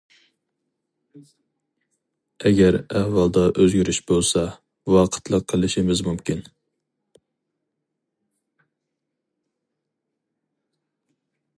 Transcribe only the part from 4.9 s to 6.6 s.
ۋاقىتلىق قىلىشىمىز مۇمكىن.